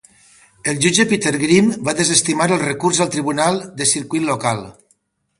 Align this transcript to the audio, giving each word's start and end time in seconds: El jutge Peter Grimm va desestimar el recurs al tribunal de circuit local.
El 0.71 0.77
jutge 0.83 1.03
Peter 1.09 1.33
Grimm 1.41 1.67
va 1.89 1.93
desestimar 1.99 2.47
el 2.55 2.61
recurs 2.63 3.01
al 3.05 3.11
tribunal 3.17 3.59
de 3.83 3.87
circuit 3.91 4.25
local. 4.31 4.65